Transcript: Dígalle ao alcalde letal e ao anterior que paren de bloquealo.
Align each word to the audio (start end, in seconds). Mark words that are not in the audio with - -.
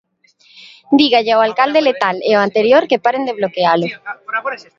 Dígalle 0.99 1.31
ao 1.33 1.41
alcalde 1.47 1.85
letal 1.89 2.17
e 2.29 2.31
ao 2.33 2.45
anterior 2.47 2.83
que 2.89 3.01
paren 3.05 3.23
de 3.27 3.37
bloquealo. 3.39 3.87